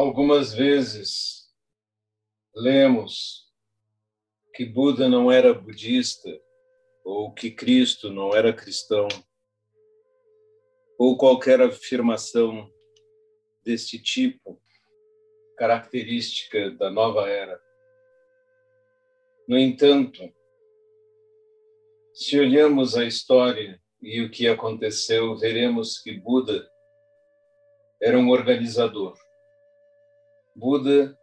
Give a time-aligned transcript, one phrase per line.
[0.00, 1.52] Algumas vezes
[2.56, 3.46] lemos
[4.54, 6.30] que Buda não era budista
[7.04, 9.06] ou que Cristo não era cristão
[10.98, 12.66] ou qualquer afirmação
[13.62, 14.58] deste tipo,
[15.58, 17.60] característica da nova era.
[19.46, 20.22] No entanto,
[22.14, 26.66] se olhamos a história e o que aconteceu, veremos que Buda
[28.00, 29.14] era um organizador.
[30.60, 31.18] Buda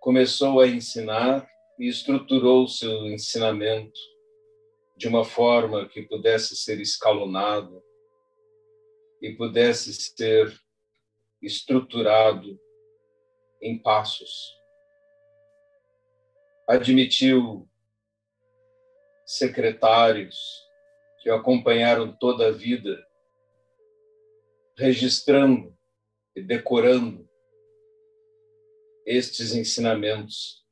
[0.00, 1.48] começou a ensinar
[1.78, 3.96] e estruturou seu ensinamento
[4.96, 7.80] de uma forma que pudesse ser escalonado
[9.22, 10.52] e pudesse ser
[11.40, 12.60] estruturado
[13.62, 14.52] em passos.
[16.68, 17.68] Admitiu
[19.24, 20.36] secretários
[21.22, 23.00] que o acompanharam toda a vida,
[24.76, 25.72] registrando
[26.34, 27.32] e decorando
[29.06, 30.64] estes ensinamentos,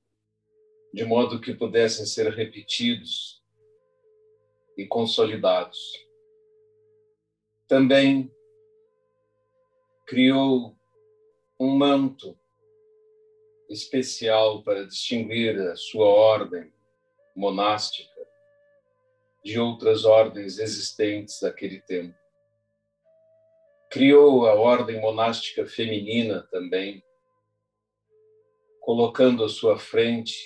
[0.92, 3.42] de modo que pudessem ser repetidos
[4.76, 5.78] e consolidados.
[7.66, 8.30] Também
[10.06, 10.76] criou
[11.58, 12.38] um manto
[13.68, 16.72] especial para distinguir a sua ordem
[17.34, 18.12] monástica
[19.42, 22.14] de outras ordens existentes naquele tempo.
[23.90, 27.02] Criou a ordem monástica feminina também,
[28.82, 30.36] colocando à sua frente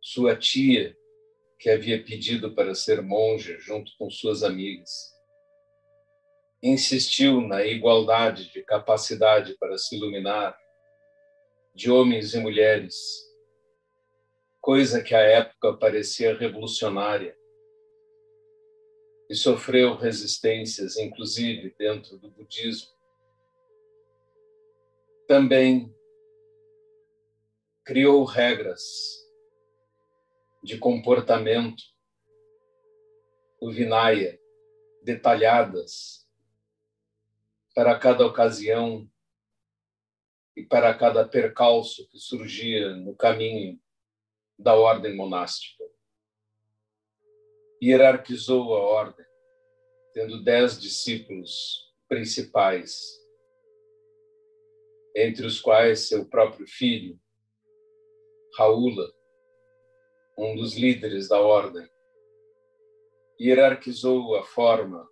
[0.00, 0.96] sua tia,
[1.58, 5.14] que havia pedido para ser monja junto com suas amigas.
[6.62, 10.58] Insistiu na igualdade de capacidade para se iluminar
[11.74, 12.94] de homens e mulheres
[14.60, 17.34] coisa que à época parecia revolucionária,
[19.28, 22.90] e sofreu resistências, inclusive dentro do budismo.
[25.26, 25.94] Também
[27.90, 28.84] criou regras
[30.62, 31.82] de comportamento,
[33.60, 34.40] o Vinaya,
[35.02, 36.24] detalhadas
[37.74, 39.10] para cada ocasião
[40.56, 43.76] e para cada percalço que surgia no caminho
[44.56, 45.82] da ordem monástica.
[47.82, 49.26] Hierarquizou a ordem,
[50.14, 53.02] tendo dez discípulos principais,
[55.16, 57.20] entre os quais seu próprio filho,
[58.56, 59.12] Raula,
[60.36, 61.88] um dos líderes da ordem.
[63.40, 65.08] Hierarquizou a forma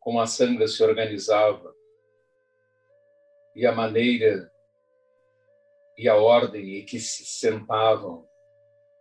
[0.00, 1.74] como a sanga se organizava
[3.54, 4.50] e a maneira
[5.96, 8.26] e a ordem em que se sentavam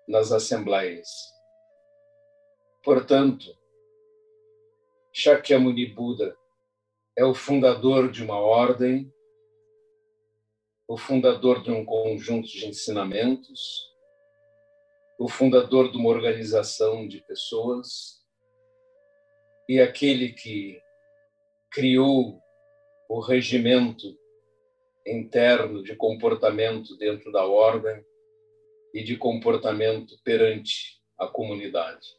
[0.07, 1.07] nas assembleias.
[2.83, 3.45] Portanto,
[5.13, 6.35] Shakyamuni Buda
[7.15, 9.11] é o fundador de uma ordem,
[10.87, 13.93] o fundador de um conjunto de ensinamentos,
[15.19, 18.23] o fundador de uma organização de pessoas
[19.67, 20.81] e aquele que
[21.69, 22.39] criou
[23.09, 24.17] o regimento
[25.05, 28.03] interno de comportamento dentro da ordem
[28.93, 32.15] e de comportamento perante a comunidade.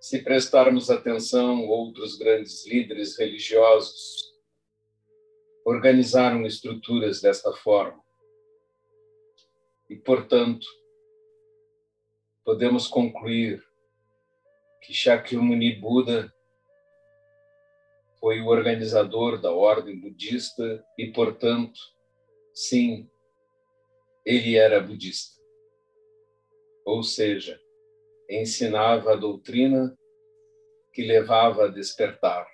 [0.00, 4.31] Se prestarmos atenção, outros grandes líderes religiosos
[5.64, 8.02] organizaram estruturas desta forma.
[9.88, 10.66] E, portanto,
[12.44, 13.62] podemos concluir
[14.80, 16.32] que Shakyamuni Buda
[18.18, 21.78] foi o organizador da ordem budista e, portanto,
[22.54, 23.08] sim,
[24.24, 25.42] ele era budista
[26.84, 27.60] ou seja,
[28.28, 29.96] ensinava a doutrina
[30.92, 32.46] que levava a despertar,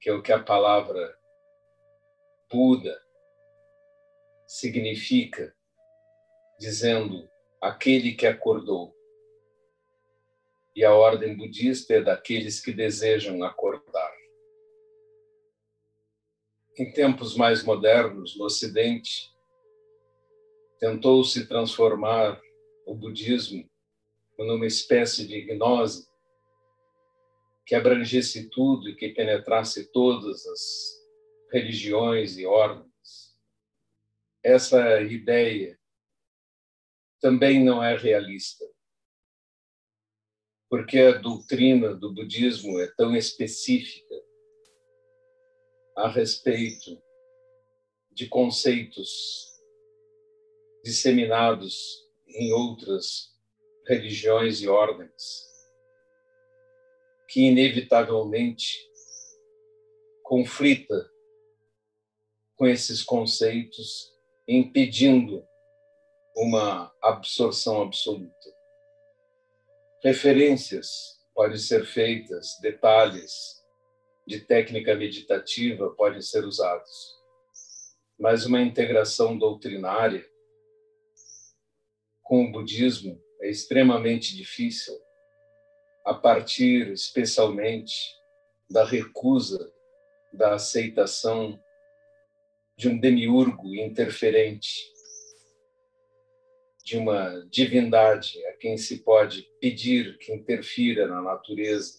[0.00, 1.16] que é o que a palavra
[2.50, 2.98] Buda
[4.46, 5.54] significa,
[6.58, 7.28] dizendo
[7.60, 8.96] aquele que acordou.
[10.74, 14.16] E a ordem budista é daqueles que desejam acordar.
[16.78, 19.30] Em tempos mais modernos, no Ocidente,
[20.78, 22.40] tentou-se transformar
[22.86, 23.68] o budismo
[24.38, 26.08] numa espécie de gnose
[27.66, 30.97] que abrangesse tudo e que penetrasse todas as
[31.50, 32.88] religiões e ordens.
[34.42, 35.78] Essa ideia
[37.20, 38.64] também não é realista,
[40.70, 44.14] porque a doutrina do budismo é tão específica
[45.96, 47.02] a respeito
[48.12, 49.48] de conceitos
[50.84, 51.76] disseminados
[52.28, 53.36] em outras
[53.86, 55.48] religiões e ordens,
[57.28, 58.78] que inevitavelmente
[60.22, 61.10] conflita
[62.58, 64.12] com esses conceitos,
[64.48, 65.46] impedindo
[66.36, 68.34] uma absorção absoluta.
[70.02, 73.64] Referências podem ser feitas, detalhes
[74.26, 77.16] de técnica meditativa podem ser usados,
[78.18, 80.28] mas uma integração doutrinária
[82.24, 85.00] com o budismo é extremamente difícil,
[86.04, 88.16] a partir especialmente
[88.68, 89.72] da recusa
[90.32, 91.58] da aceitação
[92.78, 94.92] de um demiurgo interferente,
[96.84, 101.98] de uma divindade a quem se pode pedir que interfira na natureza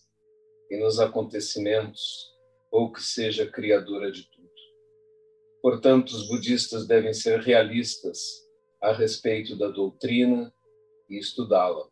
[0.71, 2.33] e nos acontecimentos,
[2.71, 4.49] ou que seja criadora de tudo.
[5.61, 8.47] Portanto, os budistas devem ser realistas
[8.81, 10.53] a respeito da doutrina
[11.09, 11.89] e estudá-la.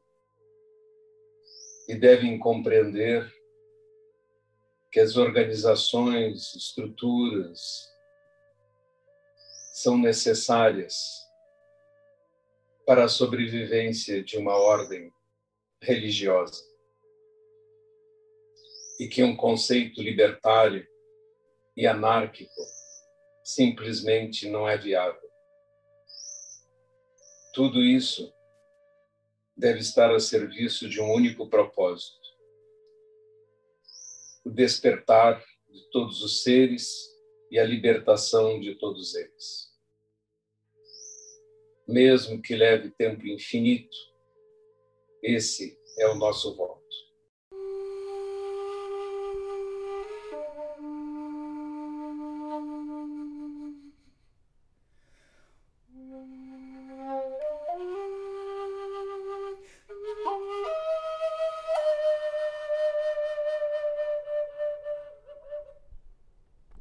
[1.90, 3.30] E devem compreender
[4.90, 7.97] que as organizações, estruturas
[9.78, 10.96] são necessárias
[12.84, 15.14] para a sobrevivência de uma ordem
[15.80, 16.64] religiosa.
[19.00, 20.84] E que um conceito libertário
[21.76, 22.60] e anárquico
[23.44, 25.30] simplesmente não é viável.
[27.54, 28.34] Tudo isso
[29.56, 32.28] deve estar a serviço de um único propósito:
[34.44, 35.40] o despertar
[35.70, 37.16] de todos os seres
[37.52, 39.68] e a libertação de todos eles.
[41.88, 43.98] Mesmo que leve tempo infinito,
[45.24, 46.87] esse é o nosso voto.